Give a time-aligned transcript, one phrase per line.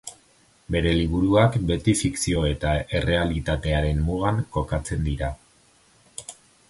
[0.75, 5.31] Bere liburuak beti fikzio eta errealitatearen mugan kokatzen dira.